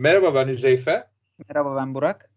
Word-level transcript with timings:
Merhaba 0.00 0.34
ben 0.34 0.48
Üzeyfe. 0.48 1.04
Merhaba 1.48 1.76
ben 1.76 1.94
Burak. 1.94 2.30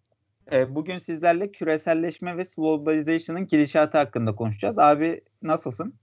Ee, 0.51 0.75
bugün 0.75 0.97
sizlerle 0.97 1.51
küreselleşme 1.51 2.37
ve 2.37 2.43
globalization'ın 2.57 3.47
gidişatı 3.47 3.97
hakkında 3.97 4.35
konuşacağız. 4.35 4.79
Abi 4.79 5.21
nasılsın? 5.41 5.93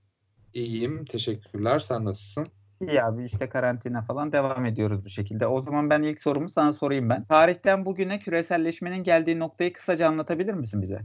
İyiyim, 0.55 1.05
teşekkürler. 1.05 1.79
Sen 1.79 2.05
nasılsın? 2.05 2.47
İyi 2.81 3.03
abi 3.03 3.25
işte 3.25 3.49
karantina 3.49 4.03
falan 4.03 4.33
devam 4.33 4.67
ediyoruz 4.67 5.05
bu 5.05 5.09
şekilde. 5.09 5.47
O 5.47 5.63
zaman 5.63 5.91
ben 5.91 6.03
ilk 6.03 6.21
sorumu 6.21 6.49
sana 6.49 6.73
sorayım 6.73 7.09
ben. 7.11 7.25
Tarihten 7.25 7.85
bugüne 7.85 8.19
küreselleşmenin 8.19 9.05
geldiği 9.05 9.39
noktayı 9.39 9.73
kısaca 9.73 10.09
anlatabilir 10.09 10.55
misin 10.55 10.83
bize? 10.83 11.01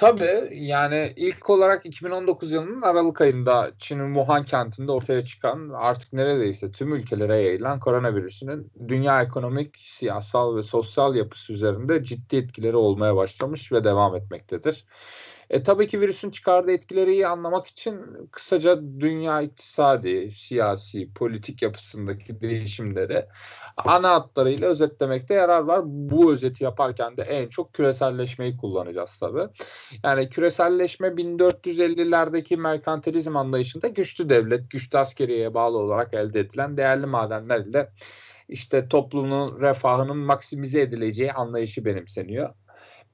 Tabii 0.00 0.48
yani 0.52 1.12
ilk 1.16 1.50
olarak 1.50 1.86
2019 1.86 2.52
yılının 2.52 2.82
Aralık 2.82 3.20
ayında 3.20 3.72
Çin'in 3.78 4.14
Wuhan 4.14 4.44
kentinde 4.44 4.92
ortaya 4.92 5.24
çıkan 5.24 5.70
artık 5.74 6.12
neredeyse 6.12 6.72
tüm 6.72 6.94
ülkelere 6.94 7.42
yayılan 7.42 7.80
koronavirüsünün 7.80 8.72
dünya 8.88 9.22
ekonomik, 9.22 9.76
siyasal 9.78 10.56
ve 10.56 10.62
sosyal 10.62 11.14
yapısı 11.14 11.52
üzerinde 11.52 12.04
ciddi 12.04 12.36
etkileri 12.36 12.76
olmaya 12.76 13.16
başlamış 13.16 13.72
ve 13.72 13.84
devam 13.84 14.16
etmektedir. 14.16 14.84
E, 15.50 15.62
tabii 15.62 15.86
ki 15.86 16.00
virüsün 16.00 16.30
çıkardığı 16.30 16.72
etkileri 16.72 17.12
iyi 17.12 17.26
anlamak 17.26 17.66
için 17.66 18.00
kısaca 18.32 18.82
dünya 19.00 19.42
iktisadi, 19.42 20.30
siyasi, 20.30 21.12
politik 21.14 21.62
yapısındaki 21.62 22.40
değişimleri 22.40 23.26
ana 23.76 24.10
hatlarıyla 24.10 24.68
özetlemekte 24.68 25.34
yarar 25.34 25.60
var. 25.60 25.80
Bu 25.84 26.32
özeti 26.32 26.64
yaparken 26.64 27.16
de 27.16 27.22
en 27.22 27.48
çok 27.48 27.74
küreselleşmeyi 27.74 28.56
kullanacağız 28.56 29.18
tabii. 29.18 29.48
Yani 30.04 30.28
küreselleşme 30.30 31.08
1450'lerdeki 31.08 32.56
merkantilizm 32.56 33.36
anlayışında 33.36 33.88
güçlü 33.88 34.28
devlet, 34.28 34.70
güçlü 34.70 34.98
askeriyeye 34.98 35.54
bağlı 35.54 35.78
olarak 35.78 36.14
elde 36.14 36.40
edilen 36.40 36.76
değerli 36.76 37.06
madenlerle 37.06 37.90
işte 38.48 38.88
toplumun 38.88 39.60
refahının 39.60 40.16
maksimize 40.16 40.80
edileceği 40.80 41.32
anlayışı 41.32 41.84
benimseniyor. 41.84 42.54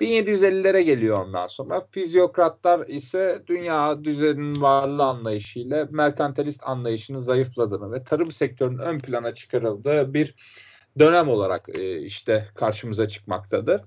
1750'lere 0.00 0.80
geliyor 0.80 1.26
ondan 1.26 1.46
sonra. 1.46 1.86
Fizyokratlar 1.90 2.88
ise 2.88 3.42
dünya 3.46 4.04
düzeninin 4.04 4.62
varlığı 4.62 5.04
anlayışıyla 5.04 5.88
merkantilist 5.90 6.62
anlayışının 6.64 7.18
zayıfladığını 7.18 7.92
ve 7.92 8.04
tarım 8.04 8.32
sektörünün 8.32 8.78
ön 8.78 8.98
plana 8.98 9.34
çıkarıldığı 9.34 10.14
bir 10.14 10.34
dönem 10.98 11.28
olarak 11.28 11.68
e, 11.78 12.00
işte 12.00 12.48
karşımıza 12.54 13.08
çıkmaktadır. 13.08 13.80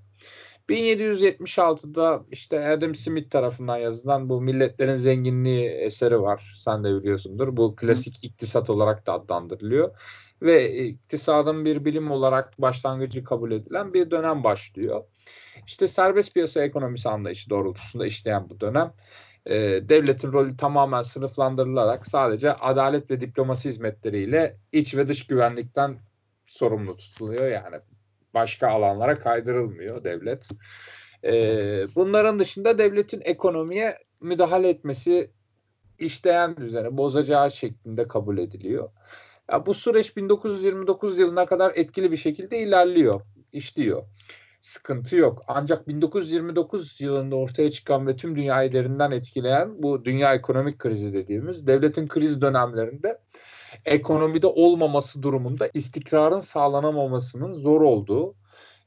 1776'da 0.70 2.26
işte 2.32 2.68
Adam 2.68 2.96
Smith 2.96 3.30
tarafından 3.30 3.78
yazılan 3.78 4.30
bu 4.30 4.42
Milletlerin 4.42 4.96
Zenginliği 4.96 5.70
eseri 5.70 6.22
var. 6.22 6.54
Sen 6.58 6.84
de 6.84 6.96
biliyorsundur. 6.96 7.58
Bu 7.58 7.76
klasik 7.76 8.16
Hı. 8.16 8.28
iktisat 8.28 8.70
olarak 8.70 9.08
da 9.08 9.14
adlandırılıyor. 9.14 9.92
Ve 10.42 10.86
iktisadın 10.86 11.66
bir 11.66 11.86
bilim 11.86 12.12
olarak 12.12 12.62
başlangıcı 12.62 13.24
kabul 13.24 13.52
edilen 13.52 13.94
bir 13.94 14.12
dönem 14.12 14.44
başlıyor. 14.44 15.04
İşte 15.68 15.88
serbest 15.88 16.34
piyasa 16.34 16.64
ekonomisi 16.64 17.10
anlayışı 17.10 17.50
doğrultusunda 17.50 18.06
işleyen 18.06 18.50
bu 18.50 18.60
dönem 18.60 18.94
e, 19.46 19.56
devletin 19.90 20.32
rolü 20.32 20.58
tamamen 20.58 21.02
sınıflandırılarak 21.02 22.08
sadece 22.08 22.54
adalet 22.54 23.12
ve 23.12 23.22
diplomasi 23.22 23.70
hizmetleriyle 23.70 24.58
iç 24.72 24.96
ve 24.96 25.08
dış 25.08 25.28
güvenlikten 25.28 25.98
sorumlu 26.48 26.98
tutuluyor. 26.98 27.48
Yani 27.48 27.76
başka 28.34 28.68
alanlara 28.68 29.20
kaydırılmıyor 29.20 30.04
devlet. 30.04 30.50
E, 31.24 31.32
bunların 31.96 32.40
dışında 32.40 32.78
devletin 32.78 33.22
ekonomiye 33.24 33.98
müdahale 34.22 34.70
etmesi 34.70 35.32
işleyen 36.00 36.58
düzeni 36.58 36.98
bozacağı 36.98 37.52
şeklinde 37.52 38.08
kabul 38.08 38.38
ediliyor. 38.38 38.90
Ya 39.52 39.66
bu 39.66 39.74
süreç 39.74 40.18
1929 40.18 41.20
yılına 41.20 41.46
kadar 41.46 41.72
etkili 41.76 42.12
bir 42.12 42.18
şekilde 42.18 42.60
ilerliyor, 42.60 43.22
işliyor 43.52 44.04
sıkıntı 44.62 45.16
yok. 45.16 45.42
Ancak 45.48 45.88
1929 45.88 47.02
yılında 47.02 47.36
ortaya 47.36 47.72
çıkan 47.72 48.08
ve 48.08 48.16
tüm 48.16 48.36
dünyayı 48.36 48.74
derinden 48.74 49.12
etkileyen 49.12 49.84
bu 49.84 50.06
dünya 50.06 50.34
ekonomik 50.34 50.80
krizi 50.80 51.14
dediğimiz 51.14 51.68
devletin 51.68 52.08
kriz 52.08 52.42
dönemlerinde 52.42 53.20
ekonomide 53.86 54.48
olmaması 54.48 55.24
durumunda 55.24 55.70
istikrarın 55.74 56.40
sağlanamamasının 56.40 57.52
zor 57.52 57.82
olduğu, 57.82 58.36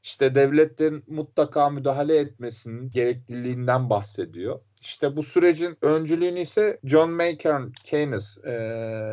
işte 0.03 0.35
devletlerin 0.35 1.03
mutlaka 1.07 1.69
müdahale 1.69 2.17
etmesinin 2.17 2.91
gerekliliğinden 2.91 3.89
bahsediyor. 3.89 4.59
İşte 4.81 5.15
bu 5.15 5.23
sürecin 5.23 5.77
öncülüğünü 5.81 6.39
ise 6.39 6.79
John 6.83 7.11
Maynard 7.11 7.73
Keynes 7.83 8.37
e, 8.45 8.55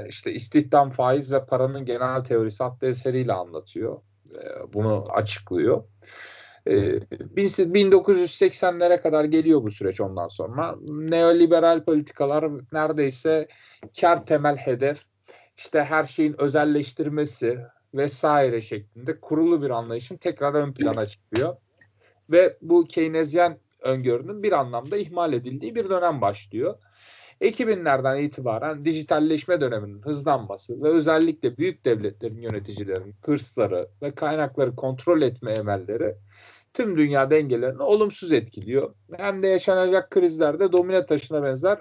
işte 0.08 0.32
istihdam, 0.32 0.90
faiz 0.90 1.32
ve 1.32 1.46
paranın 1.46 1.84
genel 1.84 2.24
teorisi 2.24 2.64
adlı 2.64 2.86
eseriyle 2.86 3.32
anlatıyor. 3.32 4.00
E, 4.30 4.72
bunu 4.72 5.06
açıklıyor. 5.12 5.84
1980'lere 6.66 8.92
ee, 8.92 9.00
kadar 9.00 9.24
geliyor 9.24 9.62
bu 9.62 9.70
süreç 9.70 10.00
ondan 10.00 10.28
sonra. 10.28 10.74
Neoliberal 10.88 11.84
politikalar 11.84 12.50
neredeyse 12.72 13.48
kar 14.00 14.26
temel 14.26 14.56
hedef, 14.56 15.04
işte 15.56 15.84
her 15.84 16.04
şeyin 16.04 16.40
özelleştirmesi 16.40 17.58
vesaire 17.94 18.60
şeklinde 18.60 19.20
kurulu 19.20 19.62
bir 19.62 19.70
anlayışın 19.70 20.16
tekrar 20.16 20.54
ön 20.54 20.72
plana 20.72 21.06
çıkıyor. 21.06 21.56
Ve 22.30 22.56
bu 22.62 22.84
Keynesyen 22.84 23.58
öngörünün 23.80 24.42
bir 24.42 24.52
anlamda 24.52 24.96
ihmal 24.96 25.32
edildiği 25.32 25.74
bir 25.74 25.90
dönem 25.90 26.20
başlıyor. 26.20 26.78
2000'lerden 27.40 28.22
itibaren 28.22 28.84
dijitalleşme 28.84 29.60
döneminin 29.60 30.02
hızlanması 30.02 30.82
ve 30.82 30.88
özellikle 30.88 31.56
büyük 31.56 31.84
devletlerin 31.84 32.40
yöneticilerinin 32.40 33.14
hırsları 33.24 33.88
ve 34.02 34.10
kaynakları 34.10 34.76
kontrol 34.76 35.22
etme 35.22 35.52
emelleri 35.52 36.14
tüm 36.74 36.96
dünya 36.96 37.30
dengelerini 37.30 37.82
olumsuz 37.82 38.32
etkiliyor. 38.32 38.94
Hem 39.16 39.42
de 39.42 39.46
yaşanacak 39.46 40.10
krizlerde 40.10 40.72
domine 40.72 41.06
taşına 41.06 41.42
benzer 41.42 41.78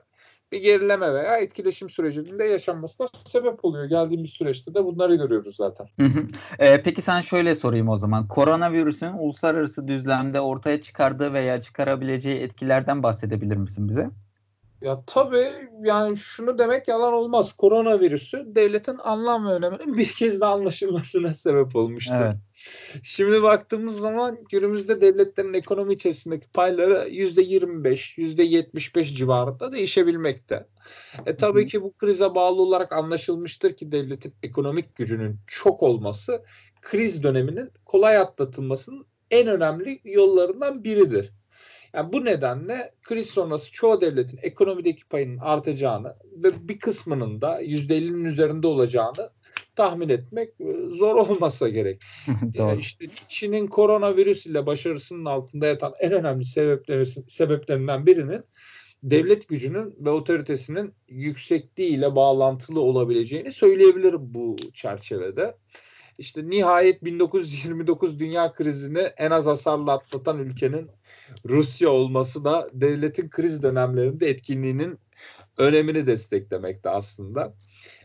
bir 0.51 0.61
gerileme 0.61 1.13
veya 1.13 1.37
etkileşim 1.37 1.89
sürecinde 1.89 2.43
yaşanmasına 2.43 3.07
sebep 3.25 3.65
oluyor. 3.65 3.85
Geldiğimiz 3.85 4.29
süreçte 4.29 4.73
de 4.73 4.85
bunları 4.85 5.15
görüyoruz 5.15 5.55
zaten. 5.55 5.87
Ee, 6.59 6.81
peki 6.83 7.01
sen 7.01 7.21
şöyle 7.21 7.55
sorayım 7.55 7.89
o 7.89 7.97
zaman. 7.97 8.27
Koronavirüsün 8.27 9.13
uluslararası 9.13 9.88
düzlemde 9.88 10.41
ortaya 10.41 10.81
çıkardığı 10.81 11.33
veya 11.33 11.61
çıkarabileceği 11.61 12.41
etkilerden 12.41 13.03
bahsedebilir 13.03 13.57
misin 13.57 13.89
bize? 13.89 14.09
Ya 14.81 15.03
tabii 15.07 15.51
yani 15.84 16.17
şunu 16.17 16.59
demek 16.59 16.88
yalan 16.88 17.13
olmaz. 17.13 17.51
Koronavirüsü 17.53 18.45
devletin 18.47 18.97
anlam 19.03 19.47
ve 19.47 19.51
öneminin 19.51 19.97
bir 19.97 20.12
kez 20.12 20.41
daha 20.41 20.53
anlaşılmasına 20.53 21.34
sebep 21.34 21.75
olmuştu. 21.75 22.13
Evet. 22.22 22.35
Şimdi 23.03 23.44
baktığımız 23.44 24.00
zaman 24.00 24.38
günümüzde 24.50 25.01
devletlerin 25.01 25.53
ekonomi 25.53 25.94
içerisindeki 25.94 26.47
payları 26.51 27.09
%25, 27.09 28.18
%75 28.18 29.16
civarında 29.16 29.72
değişebilmekte. 29.72 30.68
E 31.25 31.35
tabii 31.35 31.68
ki 31.68 31.81
bu 31.81 31.94
krize 31.94 32.35
bağlı 32.35 32.62
olarak 32.62 32.91
anlaşılmıştır 32.91 33.73
ki 33.73 33.91
devletin 33.91 34.34
ekonomik 34.44 34.95
gücünün 34.95 35.39
çok 35.47 35.84
olması 35.84 36.44
kriz 36.81 37.23
döneminin 37.23 37.72
kolay 37.85 38.18
atlatılmasının 38.18 39.06
en 39.31 39.47
önemli 39.47 40.01
yollarından 40.03 40.84
biridir. 40.84 41.38
Yani 41.94 42.13
bu 42.13 42.25
nedenle 42.25 42.94
kriz 43.03 43.29
sonrası 43.29 43.72
çoğu 43.72 44.01
devletin 44.01 44.39
ekonomideki 44.41 45.07
payının 45.07 45.38
artacağını 45.38 46.16
ve 46.31 46.50
bir 46.67 46.79
kısmının 46.79 47.41
da 47.41 47.61
%50'nin 47.61 48.23
üzerinde 48.23 48.67
olacağını 48.67 49.29
tahmin 49.75 50.09
etmek 50.09 50.50
e, 50.59 50.73
zor 50.95 51.16
olmasa 51.16 51.69
gerek. 51.69 52.01
yani 52.53 52.79
işte 52.79 53.05
Çin'in 53.27 53.67
koronavirüs 53.67 54.45
ile 54.45 54.66
başarısının 54.66 55.25
altında 55.25 55.67
yatan 55.67 55.94
en 56.00 56.11
önemli 56.11 56.45
sebepleri, 56.45 57.05
sebeplerinden 57.05 58.06
birinin 58.06 58.44
devlet 59.03 59.47
gücünün 59.47 59.95
ve 60.00 60.09
otoritesinin 60.09 60.94
yüksekliği 61.07 61.89
ile 61.89 62.16
bağlantılı 62.16 62.81
olabileceğini 62.81 63.51
söyleyebilirim 63.51 64.33
bu 64.33 64.56
çerçevede. 64.74 65.56
İşte 66.19 66.50
nihayet 66.50 67.04
1929 67.04 68.19
dünya 68.19 68.54
krizini 68.54 69.00
en 69.00 69.31
az 69.31 69.45
hasarla 69.45 69.92
atlatan 69.92 70.39
ülkenin 70.39 70.89
Rusya 71.45 71.89
olması 71.89 72.44
da 72.44 72.69
devletin 72.74 73.30
kriz 73.30 73.63
dönemlerinde 73.63 74.30
etkinliğinin 74.30 75.00
önemini 75.57 76.06
desteklemekte 76.06 76.89
aslında. 76.89 77.54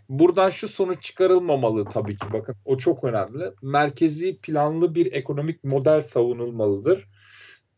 Buradan 0.09 0.49
şu 0.49 0.69
sonuç 0.69 1.03
çıkarılmamalı 1.03 1.85
tabii 1.85 2.17
ki 2.17 2.27
bakın 2.33 2.57
o 2.65 2.77
çok 2.77 3.05
önemli. 3.05 3.53
Merkezi 3.63 4.41
planlı 4.41 4.95
bir 4.95 5.13
ekonomik 5.13 5.65
model 5.65 6.01
savunulmalıdır. 6.01 7.09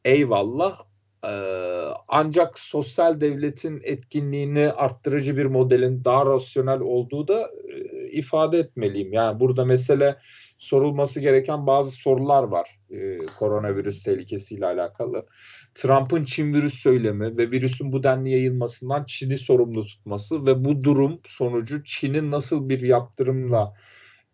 Eyvallah 0.05 0.81
ee, 1.25 1.89
ancak 2.09 2.59
sosyal 2.59 3.21
devletin 3.21 3.81
etkinliğini 3.85 4.71
arttırıcı 4.73 5.37
bir 5.37 5.47
modelin 5.47 6.05
daha 6.05 6.27
rasyonel 6.27 6.81
olduğu 6.81 7.29
da 7.29 7.51
e, 7.69 8.06
ifade 8.19 8.59
etmeliyim. 8.59 9.13
Yani 9.13 9.41
burada 9.41 9.65
mesele 9.65 10.17
sorulması 10.57 11.21
gereken 11.21 11.67
bazı 11.67 11.91
sorular 11.91 12.43
var 12.43 12.69
e, 12.91 13.19
koronavirüs 13.39 14.03
tehlikesiyle 14.03 14.67
alakalı. 14.67 15.27
Trump'ın 15.75 16.25
Çin 16.25 16.53
virüs 16.53 16.75
söylemi 16.75 17.37
ve 17.37 17.51
virüsün 17.51 17.93
bu 17.93 18.03
denli 18.03 18.31
yayılmasından 18.31 19.05
Çin'i 19.05 19.37
sorumlu 19.37 19.87
tutması 19.87 20.47
ve 20.47 20.65
bu 20.65 20.83
durum 20.83 21.21
sonucu 21.27 21.85
Çin'in 21.85 22.31
nasıl 22.31 22.69
bir 22.69 22.81
yaptırımla 22.81 23.75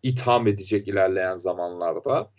itham 0.03 0.47
edecek 0.47 0.87
ilerleyen 0.87 1.35
zamanlarda. 1.35 2.31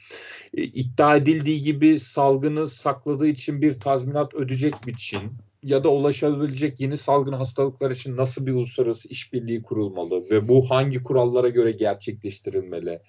E, 0.54 0.62
iddia 0.62 1.16
edildiği 1.16 1.62
gibi 1.62 1.98
salgını 1.98 2.66
sakladığı 2.66 3.26
için 3.26 3.62
bir 3.62 3.80
tazminat 3.80 4.34
ödeyecek 4.34 4.74
bir 4.86 4.94
Çin 4.96 5.32
ya 5.64 5.84
da 5.84 5.88
ulaşabilecek 5.88 6.80
yeni 6.80 6.96
salgın 6.96 7.32
hastalıklar 7.32 7.90
için 7.90 8.16
nasıl 8.16 8.46
bir 8.46 8.52
uluslararası 8.52 9.08
işbirliği 9.08 9.62
kurulmalı 9.62 10.30
ve 10.30 10.48
bu 10.48 10.70
hangi 10.70 11.02
kurallara 11.02 11.48
göre 11.48 11.72
gerçekleştirilmeli? 11.72 13.00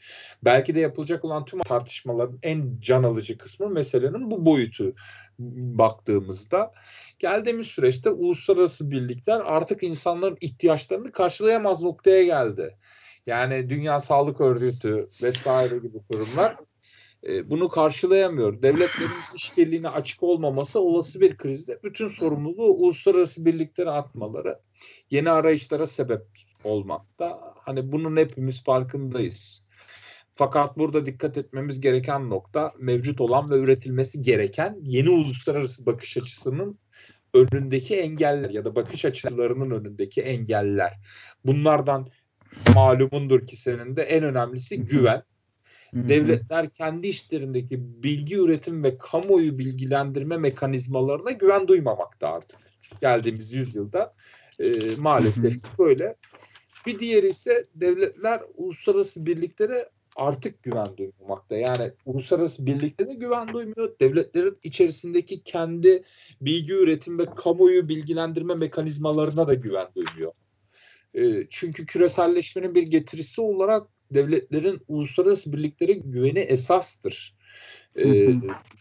Belki 0.44 0.76
de 0.76 0.80
yapılacak 0.80 1.26
olan 1.26 1.46
tüm 1.46 1.60
tartışmaların 1.60 2.40
en 2.44 2.78
can 2.80 3.04
alıcı 3.04 3.38
kısmı 3.38 3.70
meselenin 3.70 4.32
bu 4.32 4.46
boyutu 4.46 4.94
baktığımızda 5.40 6.72
geldiğimiz 7.20 7.68
süreçte 7.68 8.10
uluslararası 8.10 8.92
birlikler 8.92 9.42
artık 9.46 9.84
insanların 9.84 10.38
ihtiyaçlarını 10.42 11.12
karşılayamaz 11.12 11.82
noktaya 11.82 12.24
geldi. 12.24 12.78
Yani 13.28 13.70
Dünya 13.70 14.00
Sağlık 14.00 14.42
Örgütü 14.42 15.10
vesaire 15.22 15.78
gibi 15.78 15.98
kurumlar 16.12 16.56
bunu 17.24 17.70
karşılayamıyor. 17.70 18.62
Devletlerin 18.62 19.12
işbirliğine 19.36 19.90
açık 19.90 20.24
olmaması 20.24 20.80
olası 20.80 21.22
bir 21.22 21.38
krizde 21.38 21.80
bütün 21.84 22.08
sorumluluğu 22.08 22.74
uluslararası 22.74 23.46
birliklere 23.46 23.90
atmaları 23.90 24.60
yeni 25.10 25.30
arayışlara 25.30 25.88
sebep 25.88 26.22
olmakta. 26.64 27.54
Hani 27.56 27.92
bunun 27.92 28.18
hepimiz 28.18 28.64
farkındayız. 28.64 29.66
Fakat 30.32 30.78
burada 30.78 31.06
dikkat 31.06 31.38
etmemiz 31.38 31.82
gereken 31.82 32.30
nokta 32.30 32.74
mevcut 32.80 33.22
olan 33.22 33.50
ve 33.50 33.56
üretilmesi 33.56 34.22
gereken 34.22 34.78
yeni 34.82 35.10
uluslararası 35.10 35.86
bakış 35.86 36.18
açısının 36.18 36.80
önündeki 37.34 37.96
engeller 37.96 38.50
ya 38.50 38.66
da 38.66 38.76
bakış 38.76 39.06
açılarının 39.06 39.72
önündeki 39.72 40.22
engeller. 40.22 40.94
Bunlardan 41.46 42.08
malumundur 42.76 43.48
ki 43.48 43.58
senin 43.58 43.96
de 43.96 44.04
en 44.04 44.24
önemlisi 44.24 44.86
güven. 44.86 45.24
Devletler 45.96 46.70
kendi 46.70 47.08
işlerindeki 47.08 48.04
bilgi 48.04 48.36
üretim 48.36 48.84
ve 48.84 48.98
kamuoyu 48.98 49.58
bilgilendirme 49.58 50.38
mekanizmalarına 50.38 51.32
güven 51.32 51.68
duymamakta 51.68 52.28
artık. 52.28 52.60
Geldiğimiz 53.02 53.54
yüzyılda 53.54 54.14
e, 54.60 54.96
maalesef 54.98 55.58
böyle. 55.80 56.16
Bir 56.86 57.00
diğeri 57.00 57.28
ise 57.28 57.68
devletler 57.76 58.42
uluslararası 58.56 59.26
birliklere 59.26 59.90
artık 60.16 60.64
güven 60.64 60.98
duymamakta. 60.98 61.56
Yani 61.56 61.92
uluslararası 62.06 62.66
birliklere 62.66 63.14
güven 63.14 63.48
duymuyor. 63.48 64.00
Devletlerin 64.00 64.58
içerisindeki 64.64 65.44
kendi 65.44 66.04
bilgi 66.42 66.74
üretim 66.74 67.20
ve 67.20 67.26
kamuoyu 67.36 67.90
bilgilendirme 67.90 68.56
mekanizmalarına 68.56 69.48
da 69.48 69.54
güven 69.54 69.88
duymuyor. 69.96 70.32
E, 71.14 71.48
çünkü 71.50 71.86
küreselleşmenin 71.86 72.76
bir 72.76 72.84
getirisi 72.84 73.42
olarak 73.42 73.88
devletlerin 74.14 74.82
uluslararası 74.88 75.54
birliklere 75.54 75.94
güveni 75.94 76.40
esastır. 76.40 77.36
Ee, 77.98 78.34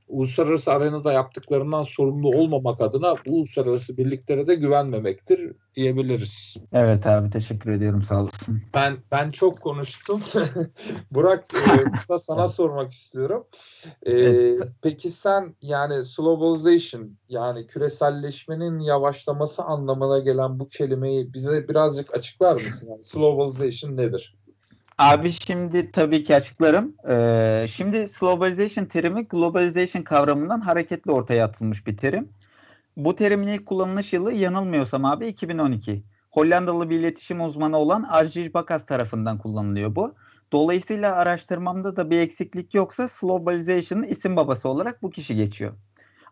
uluslararası 0.08 0.72
arenada 0.72 1.12
yaptıklarından 1.12 1.82
sorumlu 1.82 2.28
olmamak 2.28 2.80
adına 2.80 3.14
uluslararası 3.28 3.96
birliklere 3.96 4.46
de 4.46 4.54
güvenmemektir 4.54 5.52
diyebiliriz. 5.74 6.56
Evet 6.72 7.06
abi 7.06 7.30
teşekkür 7.30 7.70
ediyorum 7.72 8.02
sağ 8.02 8.22
olasın. 8.22 8.62
Ben 8.74 8.96
ben 9.12 9.30
çok 9.30 9.60
konuştum. 9.60 10.20
Burak 11.10 11.44
e, 12.10 12.18
sana 12.18 12.48
sormak 12.48 12.92
istiyorum. 12.92 13.46
E, 14.02 14.12
evet. 14.12 14.62
Peki 14.82 15.10
sen 15.10 15.54
yani 15.62 15.94
globalization 16.16 17.16
yani 17.28 17.66
küreselleşmenin 17.66 18.78
yavaşlaması 18.78 19.62
anlamına 19.62 20.18
gelen 20.18 20.58
bu 20.58 20.68
kelimeyi 20.68 21.32
bize 21.32 21.68
birazcık 21.68 22.14
açıklar 22.14 22.62
mısın? 22.62 22.88
Yani 22.90 23.02
globalization 23.14 23.96
nedir? 23.96 24.34
Abi 24.98 25.32
şimdi 25.32 25.90
tabii 25.90 26.24
ki 26.24 26.36
açıklarım. 26.36 26.94
Ee, 27.08 27.66
şimdi 27.70 28.06
globalization 28.20 28.84
terimi 28.84 29.28
globalization 29.28 30.02
kavramından 30.02 30.60
hareketli 30.60 31.10
ortaya 31.10 31.44
atılmış 31.44 31.86
bir 31.86 31.96
terim. 31.96 32.28
Bu 32.96 33.16
terimin 33.16 33.46
ilk 33.46 33.66
kullanılış 33.66 34.12
yılı 34.12 34.32
yanılmıyorsam 34.32 35.04
abi 35.04 35.26
2012. 35.26 36.02
Hollandalı 36.30 36.90
bir 36.90 37.00
iletişim 37.00 37.40
uzmanı 37.40 37.76
olan 37.76 38.06
Ajij 38.10 38.54
Bakas 38.54 38.86
tarafından 38.86 39.38
kullanılıyor 39.38 39.96
bu. 39.96 40.14
Dolayısıyla 40.52 41.14
araştırmamda 41.14 41.96
da 41.96 42.10
bir 42.10 42.18
eksiklik 42.18 42.74
yoksa 42.74 43.08
globalization'ın 43.20 44.02
isim 44.02 44.36
babası 44.36 44.68
olarak 44.68 45.02
bu 45.02 45.10
kişi 45.10 45.36
geçiyor. 45.36 45.72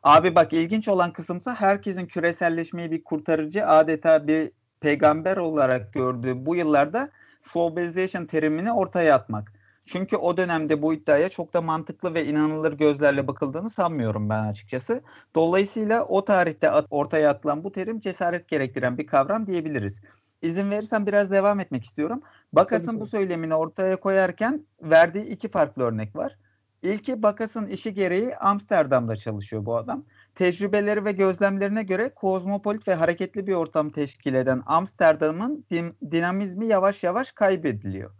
Abi 0.02 0.34
bak 0.34 0.52
ilginç 0.52 0.88
olan 0.88 1.12
kısımsa 1.12 1.54
herkesin 1.54 2.06
küreselleşmeyi 2.06 2.90
bir 2.90 3.04
kurtarıcı 3.04 3.66
adeta 3.66 4.26
bir 4.26 4.50
peygamber 4.80 5.36
olarak 5.36 5.92
gördüğü 5.92 6.46
bu 6.46 6.56
yıllarda 6.56 7.10
globalization 7.54 8.24
terimini 8.24 8.72
ortaya 8.72 9.14
atmak. 9.14 9.52
Çünkü 9.86 10.16
o 10.16 10.36
dönemde 10.36 10.82
bu 10.82 10.94
iddiaya 10.94 11.28
çok 11.28 11.54
da 11.54 11.60
mantıklı 11.60 12.14
ve 12.14 12.26
inanılır 12.26 12.72
gözlerle 12.72 13.26
bakıldığını 13.26 13.70
sanmıyorum 13.70 14.28
ben 14.28 14.44
açıkçası. 14.44 15.02
Dolayısıyla 15.34 16.04
o 16.04 16.24
tarihte 16.24 16.70
ortaya 16.90 17.30
atılan 17.30 17.64
bu 17.64 17.72
terim 17.72 18.00
cesaret 18.00 18.48
gerektiren 18.48 18.98
bir 18.98 19.06
kavram 19.06 19.46
diyebiliriz. 19.46 20.00
İzin 20.42 20.70
verirsen 20.70 21.06
biraz 21.06 21.30
devam 21.30 21.60
etmek 21.60 21.84
istiyorum. 21.84 22.22
Bakas'ın 22.52 23.00
bu 23.00 23.06
söylemini 23.06 23.54
ortaya 23.54 23.96
koyarken 23.96 24.66
verdiği 24.82 25.24
iki 25.24 25.48
farklı 25.48 25.82
örnek 25.82 26.16
var. 26.16 26.36
İlki 26.82 27.22
Bakas'ın 27.22 27.66
işi 27.66 27.94
gereği 27.94 28.36
Amsterdam'da 28.36 29.16
çalışıyor 29.16 29.66
bu 29.66 29.76
adam. 29.76 30.04
Tecrübeleri 30.34 31.04
ve 31.04 31.12
gözlemlerine 31.12 31.82
göre 31.82 32.08
kozmopolit 32.14 32.88
ve 32.88 32.94
hareketli 32.94 33.46
bir 33.46 33.54
ortam 33.54 33.90
teşkil 33.90 34.34
eden 34.34 34.62
Amsterdam'ın 34.66 35.64
din, 35.70 35.96
dinamizmi 36.10 36.66
yavaş 36.66 37.02
yavaş 37.02 37.32
kaybediliyor. 37.32 38.10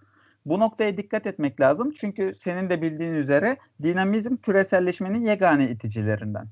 Bu 0.47 0.61
noktaya 0.61 0.97
dikkat 0.97 1.27
etmek 1.27 1.61
lazım 1.61 1.93
çünkü 2.01 2.35
senin 2.35 2.71
de 2.71 2.83
bildiğin 2.83 3.15
üzere 3.15 3.57
dinamizm 3.83 4.37
küreselleşmenin 4.37 5.25
yegane 5.25 5.71
iticilerinden. 5.71 6.47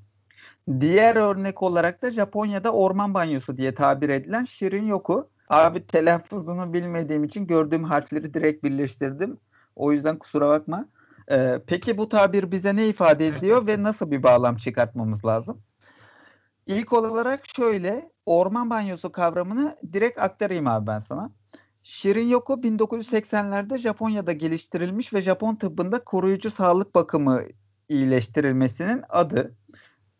Diğer 0.79 1.15
örnek 1.15 1.63
olarak 1.63 2.01
da 2.01 2.11
Japonya'da 2.11 2.73
orman 2.73 3.13
banyosu 3.13 3.57
diye 3.57 3.75
tabir 3.75 4.09
edilen 4.09 4.45
Shirin 4.45 4.87
Yoku. 4.87 5.29
Abi 5.49 5.87
telaffuzunu 5.87 6.73
bilmediğim 6.73 7.23
için 7.23 7.47
gördüğüm 7.47 7.83
harfleri 7.83 8.33
direkt 8.33 8.63
birleştirdim. 8.63 9.37
O 9.75 9.91
yüzden 9.91 10.17
kusura 10.17 10.49
bakma. 10.49 10.85
Ee, 11.31 11.61
peki 11.67 11.97
bu 11.97 12.09
tabir 12.09 12.51
bize 12.51 12.75
ne 12.75 12.87
ifade 12.87 13.27
ediyor 13.27 13.67
ve 13.67 13.83
nasıl 13.83 14.11
bir 14.11 14.23
bağlam 14.23 14.57
çıkartmamız 14.57 15.25
lazım? 15.25 15.61
İlk 16.65 16.93
olarak 16.93 17.43
şöyle 17.55 18.11
orman 18.25 18.69
banyosu 18.69 19.11
kavramını 19.11 19.75
direkt 19.93 20.19
aktarayım 20.19 20.67
abi 20.67 20.87
ben 20.87 20.99
sana. 20.99 21.31
Shirin 21.83 22.27
Yoko 22.27 22.53
1980'lerde 22.53 23.79
Japonya'da 23.79 24.31
geliştirilmiş 24.31 25.13
ve 25.13 25.21
Japon 25.21 25.55
tıbbında 25.55 26.03
koruyucu 26.03 26.51
sağlık 26.51 26.95
bakımı 26.95 27.41
iyileştirilmesinin 27.89 29.03
adı. 29.09 29.55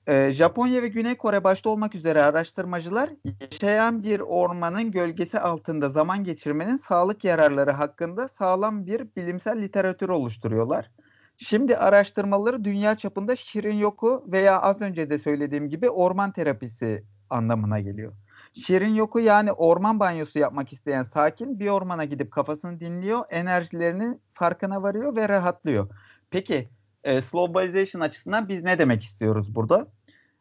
Ee, 0.08 0.32
Japonya 0.32 0.82
ve 0.82 0.88
Güney 0.88 1.16
Kore 1.16 1.44
başta 1.44 1.70
olmak 1.70 1.96
üzere 1.96 2.22
araştırmacılar 2.22 3.10
yaşayan 3.42 4.04
bir 4.04 4.20
ormanın 4.20 4.92
gölgesi 4.92 5.40
altında 5.40 5.90
zaman 5.90 6.24
geçirmenin 6.24 6.78
sağlık 6.78 7.24
yararları 7.24 7.72
hakkında 7.72 8.28
sağlam 8.28 8.86
bir 8.86 9.16
bilimsel 9.16 9.62
literatür 9.62 10.10
oluşturuyorlar. 10.10 10.92
Şimdi 11.38 11.78
araştırmaları 11.78 12.64
dünya 12.64 12.98
çapında 12.98 13.36
şirin 13.36 13.76
yoku 13.76 14.26
veya 14.28 14.62
az 14.62 14.82
önce 14.82 15.10
de 15.10 15.20
söylediğim 15.20 15.70
gibi 15.70 15.90
orman 15.90 16.32
terapisi 16.32 17.04
anlamına 17.30 17.80
geliyor. 17.80 18.14
Şirin 18.54 18.94
yoku 18.94 19.20
yani 19.20 19.52
orman 19.52 20.00
banyosu 20.00 20.40
yapmak 20.40 20.74
isteyen 20.74 21.04
sakin 21.04 21.60
bir 21.60 21.70
ormana 21.70 22.06
gidip 22.06 22.32
kafasını 22.32 22.80
dinliyor, 22.80 23.26
enerjilerinin 23.30 24.22
farkına 24.32 24.84
varıyor 24.84 25.16
ve 25.16 25.30
rahatlıyor. 25.30 25.90
Peki 26.30 26.70
e, 27.04 27.22
slowbalization 27.22 28.02
açısından 28.02 28.50
biz 28.50 28.64
ne 28.64 28.80
demek 28.80 29.04
istiyoruz 29.04 29.56
burada? 29.56 29.88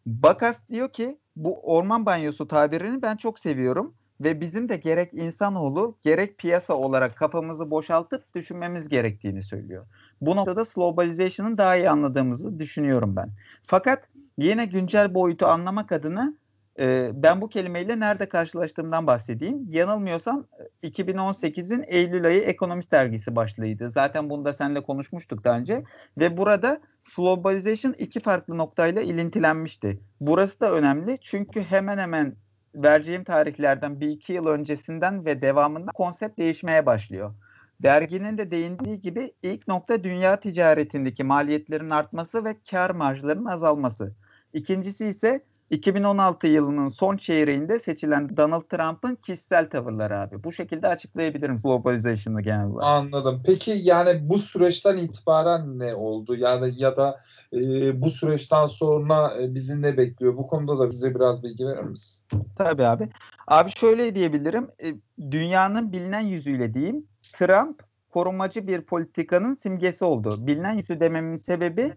Bakas 0.07 0.57
diyor 0.71 0.93
ki 0.93 1.19
bu 1.37 1.61
orman 1.61 2.07
banyosu 2.07 2.49
tabirini 2.49 3.03
ben 3.03 3.17
çok 3.17 3.39
seviyorum 3.39 3.95
ve 4.21 4.41
bizim 4.41 4.69
de 4.69 4.77
gerek 4.77 5.15
insanoğlu 5.15 5.99
gerek 6.03 6.39
piyasa 6.39 6.75
olarak 6.75 7.17
kafamızı 7.17 7.71
boşaltıp 7.71 8.35
düşünmemiz 8.35 8.89
gerektiğini 8.89 9.43
söylüyor. 9.43 9.87
Bu 10.21 10.37
noktada 10.37 10.65
globalization'ın 10.75 11.59
daha 11.59 11.77
iyi 11.77 11.91
anladığımızı 11.91 12.59
düşünüyorum 12.59 13.17
ben. 13.17 13.31
Fakat 13.63 14.09
yine 14.39 14.65
güncel 14.65 15.15
boyutu 15.15 15.47
anlamak 15.47 15.93
adına 15.93 16.35
e, 16.81 17.11
ben 17.15 17.41
bu 17.41 17.49
kelimeyle 17.49 18.01
nerede 18.01 18.29
karşılaştığımdan 18.29 19.07
bahsedeyim. 19.07 19.67
Yanılmıyorsam 19.71 20.47
2018'in 20.83 21.85
Eylül 21.87 22.27
ayı 22.27 22.41
Ekonomist 22.41 22.93
dergisi 22.93 23.37
başlığıydı. 23.37 23.91
Zaten 23.91 24.31
bunu 24.31 24.45
da 24.45 24.53
seninle 24.53 24.83
konuşmuştuk 24.83 25.45
daha 25.45 25.59
önce. 25.59 25.85
Ve 26.19 26.37
burada 26.37 26.81
globalization 27.17 27.95
iki 27.99 28.21
farklı 28.21 28.59
noktayla 28.59 29.03
ilintilenmişti. 29.03 30.01
Burası 30.21 30.61
da 30.61 30.73
önemli 30.73 31.19
çünkü 31.21 31.61
hemen 31.63 31.99
hemen 31.99 32.37
vereceğim 32.75 33.25
tarihlerden 33.25 34.01
bir 34.01 34.09
iki 34.09 34.33
yıl 34.33 34.47
öncesinden 34.47 35.25
ve 35.25 35.43
devamında 35.43 35.91
konsept 35.93 36.39
değişmeye 36.39 36.87
başlıyor. 36.87 37.35
Derginin 37.83 38.39
de 38.39 38.51
değindiği 38.51 39.01
gibi 39.01 39.33
ilk 39.43 39.69
nokta 39.69 40.05
dünya 40.05 40.41
ticaretindeki 40.41 41.25
maliyetlerin 41.25 41.91
artması 41.91 42.45
ve 42.45 42.57
kar 42.71 42.91
marjlarının 42.91 43.45
azalması. 43.45 44.15
İkincisi 44.53 45.07
ise 45.07 45.45
2016 45.71 46.47
yılının 46.47 46.89
son 46.89 47.17
çeyreğinde 47.17 47.81
seçilen 47.81 48.37
Donald 48.37 48.63
Trump'ın 48.63 49.15
kişisel 49.15 49.71
tavırları 49.71 50.19
abi. 50.19 50.45
Bu 50.45 50.53
şekilde 50.53 50.89
açıklayabilirim 50.89 51.59
globalization'ı 51.59 52.43
genel 52.43 52.67
olarak. 52.67 52.89
Anladım. 52.89 53.43
Peki 53.47 53.71
yani 53.71 54.29
bu 54.29 54.39
süreçten 54.39 54.97
itibaren 54.97 55.79
ne 55.79 55.95
oldu? 55.95 56.37
Yani 56.37 56.73
ya 56.77 56.97
da 56.97 57.21
e, 57.53 57.61
bu 58.03 58.11
süreçten 58.11 58.67
sonra 58.67 59.43
e, 59.43 59.55
bizi 59.55 59.83
ne 59.83 59.97
bekliyor? 59.97 60.37
Bu 60.37 60.47
konuda 60.47 60.79
da 60.79 60.91
bize 60.91 61.15
biraz 61.15 61.43
bilgi 61.43 61.67
verir 61.67 61.83
misin? 61.83 62.27
Tabii 62.59 62.85
abi. 62.85 63.09
Abi 63.47 63.71
şöyle 63.71 64.15
diyebilirim. 64.15 64.69
E, 64.85 64.95
dünyanın 65.31 65.93
bilinen 65.93 66.21
yüzüyle 66.21 66.75
diyeyim. 66.75 67.07
Trump 67.23 67.83
korumacı 68.11 68.67
bir 68.67 68.81
politikanın 68.81 69.55
simgesi 69.55 70.05
oldu. 70.05 70.35
Bilinen 70.41 70.73
yüzü 70.73 71.01
dememin 71.01 71.37
sebebi 71.37 71.93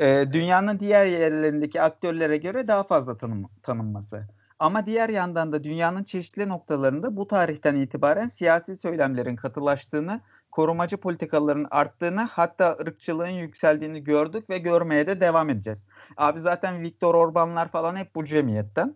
e, 0.00 0.32
dünyanın 0.32 0.78
diğer 0.78 1.06
yerlerindeki 1.06 1.82
aktörlere 1.82 2.36
göre 2.36 2.68
daha 2.68 2.82
fazla 2.82 3.16
tanım, 3.16 3.50
tanınması. 3.62 4.26
Ama 4.58 4.86
diğer 4.86 5.08
yandan 5.08 5.52
da 5.52 5.64
dünyanın 5.64 6.04
çeşitli 6.04 6.48
noktalarında 6.48 7.16
bu 7.16 7.26
tarihten 7.26 7.76
itibaren 7.76 8.28
siyasi 8.28 8.76
söylemlerin 8.76 9.36
katılaştığını, 9.36 10.20
korumacı 10.50 10.96
politikaların 10.96 11.66
arttığını, 11.70 12.20
hatta 12.20 12.76
ırkçılığın 12.80 13.28
yükseldiğini 13.28 14.04
gördük 14.04 14.50
ve 14.50 14.58
görmeye 14.58 15.06
de 15.06 15.20
devam 15.20 15.50
edeceğiz. 15.50 15.86
Abi 16.16 16.40
zaten 16.40 16.82
Viktor 16.82 17.14
Orbanlar 17.14 17.68
falan 17.68 17.96
hep 17.96 18.14
bu 18.14 18.24
cemiyetten. 18.24 18.94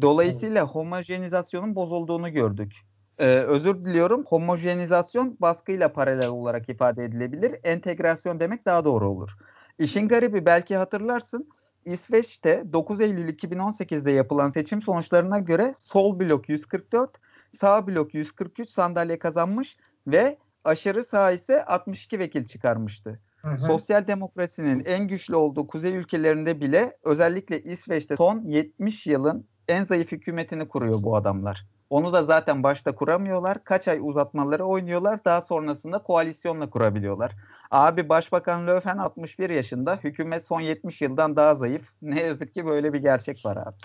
Dolayısıyla 0.00 0.64
homojenizasyonun 0.64 1.74
bozulduğunu 1.74 2.32
gördük. 2.32 2.72
Ee, 3.18 3.26
özür 3.26 3.84
diliyorum. 3.84 4.24
Homojenizasyon 4.24 5.36
baskıyla 5.40 5.92
paralel 5.92 6.28
olarak 6.28 6.68
ifade 6.68 7.04
edilebilir. 7.04 7.56
Entegrasyon 7.64 8.40
demek 8.40 8.66
daha 8.66 8.84
doğru 8.84 9.08
olur. 9.08 9.36
İşin 9.78 10.08
garibi 10.08 10.46
belki 10.46 10.76
hatırlarsın 10.76 11.48
İsveç'te 11.84 12.64
9 12.72 13.00
Eylül 13.00 13.28
2018'de 13.28 14.10
yapılan 14.10 14.50
seçim 14.50 14.82
sonuçlarına 14.82 15.38
göre 15.38 15.74
sol 15.84 16.20
blok 16.20 16.48
144, 16.48 17.10
sağ 17.60 17.86
blok 17.86 18.14
143 18.14 18.70
sandalye 18.70 19.18
kazanmış 19.18 19.76
ve 20.06 20.38
aşırı 20.64 21.04
sağ 21.04 21.30
ise 21.30 21.64
62 21.64 22.18
vekil 22.18 22.46
çıkarmıştı. 22.46 23.20
Hı 23.36 23.48
hı. 23.48 23.58
Sosyal 23.58 24.06
demokrasinin 24.06 24.84
en 24.84 25.08
güçlü 25.08 25.36
olduğu 25.36 25.66
kuzey 25.66 25.96
ülkelerinde 25.96 26.60
bile 26.60 26.96
özellikle 27.04 27.62
İsveç'te 27.62 28.16
son 28.16 28.40
70 28.40 29.06
yılın 29.06 29.46
en 29.68 29.84
zayıf 29.84 30.12
hükümetini 30.12 30.68
kuruyor 30.68 31.02
bu 31.02 31.16
adamlar. 31.16 31.66
Onu 31.90 32.12
da 32.12 32.22
zaten 32.22 32.62
başta 32.62 32.94
kuramıyorlar. 32.94 33.64
Kaç 33.64 33.88
ay 33.88 33.98
uzatmaları 34.02 34.64
oynuyorlar. 34.64 35.24
Daha 35.24 35.42
sonrasında 35.42 35.98
koalisyonla 35.98 36.70
kurabiliyorlar. 36.70 37.32
Abi 37.70 38.08
Başbakan 38.08 38.66
Löfven 38.66 38.98
61 38.98 39.50
yaşında. 39.50 39.96
Hükümet 40.04 40.46
son 40.46 40.60
70 40.60 41.02
yıldan 41.02 41.36
daha 41.36 41.54
zayıf. 41.54 41.92
Ne 42.02 42.20
yazık 42.20 42.54
ki 42.54 42.66
böyle 42.66 42.92
bir 42.92 42.98
gerçek 42.98 43.44
var 43.44 43.56
abi. 43.56 43.76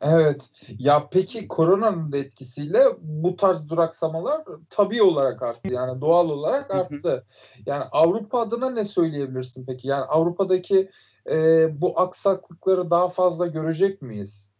Evet. 0.00 0.50
Ya 0.78 1.08
peki 1.10 1.48
koronanın 1.48 2.12
da 2.12 2.16
etkisiyle 2.16 2.84
bu 3.00 3.36
tarz 3.36 3.68
duraksamalar 3.68 4.44
tabii 4.70 5.02
olarak 5.02 5.42
arttı. 5.42 5.72
Yani 5.72 6.00
doğal 6.00 6.28
olarak 6.28 6.70
arttı. 6.70 7.26
Yani 7.66 7.84
Avrupa 7.84 8.40
adına 8.40 8.70
ne 8.70 8.84
söyleyebilirsin 8.84 9.66
peki? 9.66 9.88
Yani 9.88 10.04
Avrupa'daki 10.04 10.90
e, 11.30 11.68
bu 11.80 12.00
aksaklıkları 12.00 12.90
daha 12.90 13.08
fazla 13.08 13.46
görecek 13.46 14.02
miyiz? 14.02 14.50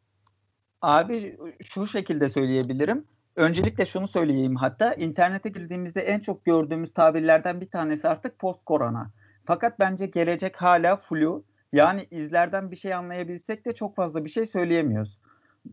Abi 0.82 1.38
şu 1.62 1.86
şekilde 1.86 2.28
söyleyebilirim. 2.28 3.04
Öncelikle 3.36 3.86
şunu 3.86 4.08
söyleyeyim 4.08 4.56
hatta 4.56 4.94
internete 4.94 5.48
girdiğimizde 5.48 6.00
en 6.00 6.20
çok 6.20 6.44
gördüğümüz 6.44 6.94
tabirlerden 6.94 7.60
bir 7.60 7.70
tanesi 7.70 8.08
artık 8.08 8.38
post 8.38 8.64
korona. 8.64 9.10
Fakat 9.44 9.80
bence 9.80 10.06
gelecek 10.06 10.56
hala 10.56 10.96
flu. 10.96 11.44
Yani 11.72 12.06
izlerden 12.10 12.70
bir 12.70 12.76
şey 12.76 12.94
anlayabilsek 12.94 13.66
de 13.66 13.72
çok 13.72 13.96
fazla 13.96 14.24
bir 14.24 14.30
şey 14.30 14.46
söyleyemiyoruz. 14.46 15.18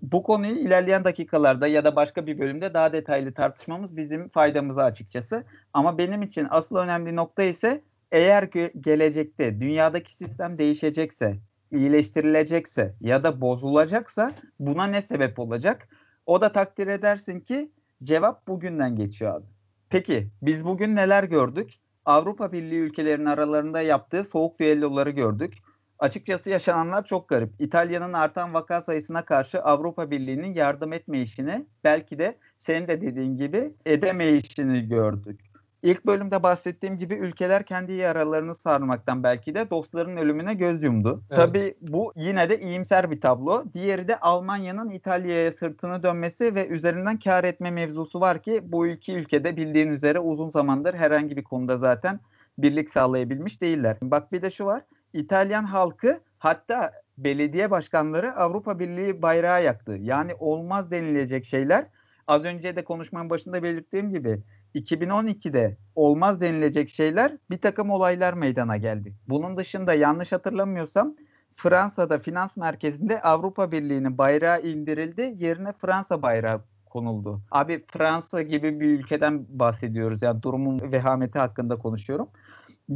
Bu 0.02 0.24
konuyu 0.24 0.56
ilerleyen 0.56 1.04
dakikalarda 1.04 1.68
ya 1.68 1.86
da 1.86 1.96
başka 1.96 2.28
bir 2.28 2.40
bölümde 2.40 2.74
daha 2.74 2.94
detaylı 2.94 3.34
tartışmamız 3.34 3.98
bizim 3.98 4.30
faydamıza 4.30 4.84
açıkçası. 4.84 5.44
Ama 5.74 5.98
benim 5.98 6.22
için 6.22 6.48
asıl 6.50 6.76
önemli 6.76 7.16
nokta 7.16 7.44
ise 7.44 7.82
eğer 8.12 8.44
gelecekte 8.82 9.60
dünyadaki 9.60 10.16
sistem 10.16 10.58
değişecekse, 10.58 11.40
iyileştirilecekse 11.72 12.96
ya 13.02 13.24
da 13.24 13.42
bozulacaksa 13.42 14.32
buna 14.60 14.88
ne 14.88 15.02
sebep 15.02 15.40
olacak? 15.40 15.88
O 16.30 16.42
da 16.42 16.52
takdir 16.52 16.88
edersin 16.88 17.40
ki 17.40 17.72
cevap 18.04 18.48
bugünden 18.48 18.96
geçiyor 18.96 19.36
abi. 19.36 19.46
Peki 19.90 20.28
biz 20.42 20.66
bugün 20.66 20.96
neler 20.96 21.24
gördük? 21.24 21.74
Avrupa 22.06 22.52
Birliği 22.52 22.80
ülkelerinin 22.80 23.26
aralarında 23.26 23.82
yaptığı 23.82 24.24
soğuk 24.24 24.60
düelloları 24.60 25.10
gördük. 25.10 25.54
Açıkçası 26.00 26.50
yaşananlar 26.50 27.06
çok 27.06 27.30
garip. 27.30 27.54
İtalya'nın 27.60 28.14
artan 28.14 28.54
vaka 28.54 28.82
sayısına 28.82 29.26
karşı 29.26 29.62
Avrupa 29.62 30.12
Birliği'nin 30.12 30.54
yardım 30.54 30.94
etme 30.94 31.22
işini 31.22 31.66
belki 31.84 32.20
de 32.20 32.38
senin 32.58 32.88
de 32.88 33.02
dediğin 33.02 33.38
gibi 33.38 33.74
edemeyişini 33.86 34.88
gördük. 34.88 35.49
İlk 35.84 36.06
bölümde 36.06 36.44
bahsettiğim 36.44 36.98
gibi 36.98 37.14
ülkeler 37.14 37.66
kendi 37.66 37.94
yaralarını 37.94 38.56
sarmaktan 38.56 39.24
belki 39.24 39.56
de 39.56 39.70
dostların 39.70 40.18
ölümüne 40.18 40.54
göz 40.54 40.84
yumdu. 40.84 41.24
Evet. 41.30 41.38
Tabii 41.38 41.76
bu 41.82 42.14
yine 42.16 42.50
de 42.50 42.60
iyimser 42.60 43.12
bir 43.12 43.22
tablo. 43.22 43.64
Diğeri 43.74 44.08
de 44.08 44.20
Almanya'nın 44.20 44.90
İtalya'ya 44.90 45.52
sırtını 45.52 46.04
dönmesi 46.04 46.56
ve 46.56 46.68
üzerinden 46.68 47.20
kar 47.20 47.44
etme 47.44 47.72
mevzusu 47.72 48.20
var 48.20 48.42
ki 48.42 48.62
bu 48.64 48.88
iki 48.88 49.14
ülkede 49.14 49.58
bildiğin 49.58 49.88
üzere 49.88 50.20
uzun 50.20 50.50
zamandır 50.50 50.94
herhangi 50.94 51.38
bir 51.38 51.44
konuda 51.44 51.78
zaten 51.78 52.20
birlik 52.58 52.90
sağlayabilmiş 52.90 53.62
değiller. 53.62 53.98
Bak 54.02 54.32
bir 54.32 54.42
de 54.42 54.52
şu 54.52 54.66
var. 54.66 54.82
İtalyan 55.14 55.64
halkı 55.64 56.20
hatta 56.40 56.92
belediye 57.18 57.72
başkanları 57.72 58.36
Avrupa 58.36 58.80
Birliği 58.80 59.22
bayrağı 59.22 59.64
yaktı. 59.64 59.98
Yani 60.00 60.32
olmaz 60.40 60.92
denilecek 60.92 61.46
şeyler 61.46 61.86
az 62.28 62.46
önce 62.46 62.76
de 62.76 62.84
konuşmanın 62.84 63.30
başında 63.30 63.64
belirttiğim 63.64 64.10
gibi 64.10 64.40
2012'de 64.76 65.78
olmaz 65.96 66.42
denilecek 66.42 66.90
şeyler 66.90 67.38
bir 67.50 67.58
takım 67.58 67.90
olaylar 67.90 68.34
meydana 68.34 68.78
geldi. 68.78 69.14
Bunun 69.28 69.58
dışında 69.58 69.94
yanlış 69.94 70.32
hatırlamıyorsam 70.32 71.16
Fransa'da 71.56 72.20
finans 72.20 72.58
merkezinde 72.58 73.22
Avrupa 73.22 73.72
Birliği'nin 73.72 74.18
bayrağı 74.18 74.62
indirildi. 74.62 75.34
Yerine 75.38 75.74
Fransa 75.74 76.22
bayrağı 76.22 76.62
konuldu. 76.90 77.42
Abi 77.52 77.86
Fransa 77.88 78.42
gibi 78.42 78.80
bir 78.80 79.00
ülkeden 79.00 79.46
bahsediyoruz. 79.50 80.22
Yani 80.22 80.44
durumun 80.44 80.92
vehameti 80.92 81.40
hakkında 81.40 81.76
konuşuyorum. 81.76 82.30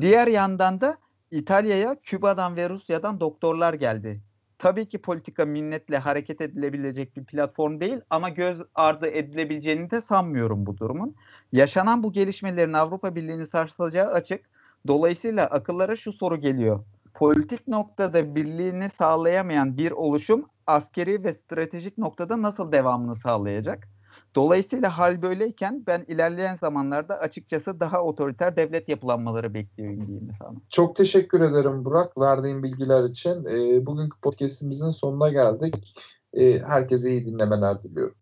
Diğer 0.02 0.28
yandan 0.28 0.82
da 0.82 0.98
İtalya'ya 1.32 1.96
Küba'dan 2.04 2.56
ve 2.56 2.70
Rusya'dan 2.70 3.20
doktorlar 3.20 3.74
geldi. 3.74 4.22
Tabii 4.64 4.90
ki 4.90 5.02
politika 5.02 5.46
minnetle 5.46 5.98
hareket 5.98 6.42
edilebilecek 6.42 7.18
bir 7.18 7.24
platform 7.26 7.80
değil 7.80 8.00
ama 8.10 8.30
göz 8.30 8.62
ardı 8.76 9.08
edilebileceğini 9.08 9.92
de 9.92 10.02
sanmıyorum 10.02 10.66
bu 10.66 10.78
durumun. 10.78 11.16
Yaşanan 11.52 12.04
bu 12.04 12.14
gelişmelerin 12.14 12.74
Avrupa 12.74 13.16
Birliği'ni 13.16 13.48
sarsacağı 13.48 14.12
açık. 14.12 14.46
Dolayısıyla 14.88 15.46
akıllara 15.48 15.96
şu 15.96 16.14
soru 16.14 16.38
geliyor. 16.38 16.84
Politik 17.14 17.68
noktada 17.68 18.36
birliğini 18.36 18.90
sağlayamayan 18.90 19.78
bir 19.78 19.92
oluşum 19.92 20.46
askeri 20.68 21.24
ve 21.24 21.34
stratejik 21.34 21.98
noktada 21.98 22.42
nasıl 22.42 22.72
devamını 22.72 23.16
sağlayacak? 23.16 23.93
Dolayısıyla 24.36 24.98
hal 24.98 25.22
böyleyken 25.22 25.84
ben 25.88 26.06
ilerleyen 26.08 26.56
zamanlarda 26.56 27.20
açıkçası 27.20 27.80
daha 27.80 28.02
otoriter 28.04 28.56
devlet 28.56 28.90
yapılanmaları 28.90 29.54
bekliyorum 29.54 30.08
diyeyim 30.08 30.32
sana. 30.40 30.54
Çok 30.70 30.96
teşekkür 30.96 31.42
ederim 31.42 31.86
Burak 31.86 32.18
verdiğin 32.18 32.64
bilgiler 32.64 33.10
için. 33.10 33.46
E, 33.46 33.86
bugünkü 33.86 34.20
podcastimizin 34.22 34.90
sonuna 34.90 35.30
geldik. 35.30 35.96
E, 36.34 36.60
herkese 36.60 37.12
iyi 37.12 37.26
dinlemeler 37.26 37.84
diliyorum. 37.84 38.16